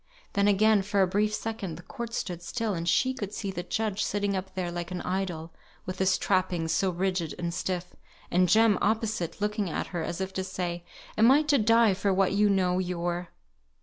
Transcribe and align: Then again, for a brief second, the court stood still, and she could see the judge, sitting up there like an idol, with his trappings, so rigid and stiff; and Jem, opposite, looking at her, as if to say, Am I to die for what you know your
Then 0.33 0.47
again, 0.47 0.81
for 0.81 1.03
a 1.03 1.07
brief 1.07 1.31
second, 1.31 1.77
the 1.77 1.83
court 1.83 2.11
stood 2.15 2.41
still, 2.41 2.73
and 2.73 2.89
she 2.89 3.13
could 3.13 3.35
see 3.35 3.51
the 3.51 3.61
judge, 3.61 4.03
sitting 4.03 4.35
up 4.35 4.55
there 4.55 4.71
like 4.71 4.89
an 4.89 5.01
idol, 5.03 5.53
with 5.85 5.99
his 5.99 6.17
trappings, 6.17 6.71
so 6.71 6.89
rigid 6.89 7.35
and 7.37 7.53
stiff; 7.53 7.95
and 8.31 8.49
Jem, 8.49 8.79
opposite, 8.81 9.39
looking 9.39 9.69
at 9.69 9.85
her, 9.93 10.01
as 10.01 10.19
if 10.19 10.33
to 10.33 10.43
say, 10.43 10.83
Am 11.19 11.29
I 11.29 11.43
to 11.43 11.59
die 11.59 11.93
for 11.93 12.11
what 12.11 12.31
you 12.33 12.49
know 12.49 12.79
your 12.79 13.27